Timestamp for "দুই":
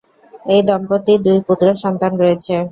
1.25-1.37